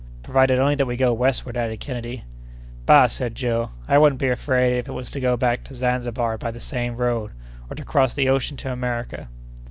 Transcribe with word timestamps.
"Provided 0.23 0.57
only 0.57 0.73
that 0.73 0.87
we 0.87 0.97
go 0.97 1.13
westward," 1.13 1.55
added 1.55 1.79
Kennedy. 1.79 2.23
"Bah!" 2.87 3.05
said 3.05 3.35
Joe; 3.35 3.69
"I 3.87 3.99
wouldn't 3.99 4.17
be 4.19 4.29
afraid 4.29 4.75
if 4.79 4.87
it 4.87 4.93
was 4.93 5.11
to 5.11 5.19
go 5.19 5.37
back 5.37 5.63
to 5.65 5.75
Zanzibar 5.75 6.39
by 6.39 6.49
the 6.49 6.59
same 6.59 6.95
road, 6.97 7.33
or 7.69 7.75
to 7.75 7.85
cross 7.85 8.15
the 8.15 8.27
ocean 8.27 8.57
to 8.57 8.71
America." 8.71 9.29